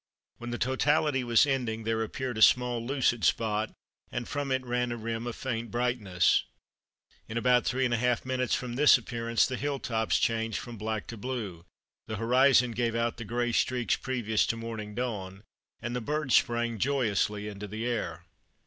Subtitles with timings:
[0.37, 3.71] When the totality was ending there appeared a small lucid spot,
[4.11, 6.43] and from it ran a rim of faint brightness.
[7.27, 11.65] In about 3½ minutes from this appearance the hill tops changed from black to blue,
[12.07, 15.43] the horizon gave out the grey streaks previous to morning dawn,
[15.83, 18.23] and the birds sprang joyously into the air.